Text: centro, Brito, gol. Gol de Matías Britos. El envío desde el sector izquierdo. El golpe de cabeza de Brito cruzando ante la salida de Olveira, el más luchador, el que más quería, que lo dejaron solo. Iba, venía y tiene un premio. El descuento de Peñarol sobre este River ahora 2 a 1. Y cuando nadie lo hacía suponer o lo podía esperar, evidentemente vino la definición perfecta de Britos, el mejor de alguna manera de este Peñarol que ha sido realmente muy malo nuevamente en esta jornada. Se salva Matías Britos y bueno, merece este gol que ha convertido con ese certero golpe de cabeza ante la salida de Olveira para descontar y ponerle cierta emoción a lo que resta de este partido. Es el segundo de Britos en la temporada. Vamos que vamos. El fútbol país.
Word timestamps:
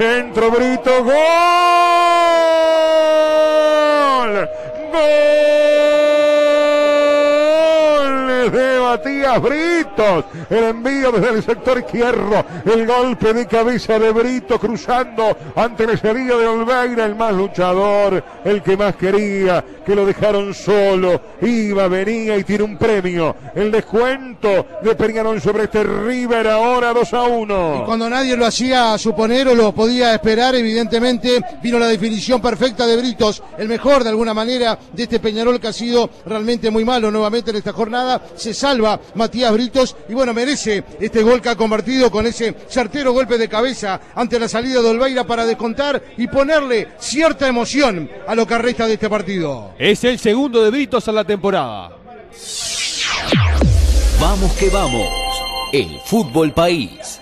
centro, 0.00 0.50
Brito, 0.50 1.02
gol. 1.04 1.12
Gol 4.90 5.79
de 8.50 8.80
Matías 8.80 9.40
Britos. 9.40 10.24
El 10.48 10.64
envío 10.64 11.12
desde 11.12 11.34
el 11.36 11.42
sector 11.42 11.78
izquierdo. 11.78 12.44
El 12.64 12.86
golpe 12.86 13.32
de 13.32 13.46
cabeza 13.46 13.98
de 13.98 14.10
Brito 14.12 14.58
cruzando 14.58 15.36
ante 15.54 15.86
la 15.86 15.96
salida 15.96 16.36
de 16.36 16.46
Olveira, 16.46 17.04
el 17.04 17.14
más 17.14 17.32
luchador, 17.34 18.22
el 18.44 18.62
que 18.62 18.76
más 18.76 18.96
quería, 18.96 19.64
que 19.84 19.94
lo 19.94 20.06
dejaron 20.06 20.54
solo. 20.54 21.20
Iba, 21.40 21.88
venía 21.88 22.36
y 22.36 22.44
tiene 22.44 22.64
un 22.64 22.76
premio. 22.76 23.34
El 23.54 23.70
descuento 23.70 24.66
de 24.82 24.94
Peñarol 24.94 25.40
sobre 25.40 25.64
este 25.64 25.82
River 25.82 26.48
ahora 26.48 26.92
2 26.92 27.14
a 27.14 27.22
1. 27.22 27.80
Y 27.82 27.84
cuando 27.84 28.08
nadie 28.08 28.36
lo 28.36 28.46
hacía 28.46 28.96
suponer 28.98 29.48
o 29.48 29.54
lo 29.54 29.72
podía 29.72 30.14
esperar, 30.14 30.54
evidentemente 30.54 31.40
vino 31.62 31.78
la 31.78 31.88
definición 31.88 32.40
perfecta 32.40 32.86
de 32.86 32.96
Britos, 32.96 33.42
el 33.58 33.68
mejor 33.68 34.02
de 34.02 34.10
alguna 34.10 34.34
manera 34.34 34.78
de 34.92 35.02
este 35.02 35.20
Peñarol 35.20 35.60
que 35.60 35.68
ha 35.68 35.72
sido 35.72 36.10
realmente 36.26 36.70
muy 36.70 36.84
malo 36.84 37.10
nuevamente 37.10 37.50
en 37.50 37.56
esta 37.56 37.72
jornada. 37.72 38.20
Se 38.40 38.54
salva 38.54 38.98
Matías 39.16 39.52
Britos 39.52 39.94
y 40.08 40.14
bueno, 40.14 40.32
merece 40.32 40.82
este 40.98 41.22
gol 41.22 41.42
que 41.42 41.50
ha 41.50 41.56
convertido 41.56 42.10
con 42.10 42.26
ese 42.26 42.54
certero 42.70 43.12
golpe 43.12 43.36
de 43.36 43.50
cabeza 43.50 44.00
ante 44.14 44.40
la 44.40 44.48
salida 44.48 44.80
de 44.80 44.88
Olveira 44.88 45.24
para 45.24 45.44
descontar 45.44 46.02
y 46.16 46.26
ponerle 46.26 46.88
cierta 46.98 47.46
emoción 47.46 48.10
a 48.26 48.34
lo 48.34 48.46
que 48.46 48.56
resta 48.56 48.86
de 48.86 48.94
este 48.94 49.10
partido. 49.10 49.74
Es 49.78 50.04
el 50.04 50.18
segundo 50.18 50.62
de 50.62 50.70
Britos 50.70 51.06
en 51.06 51.16
la 51.16 51.24
temporada. 51.24 51.98
Vamos 54.18 54.52
que 54.52 54.70
vamos. 54.70 55.08
El 55.74 56.00
fútbol 56.06 56.54
país. 56.54 57.18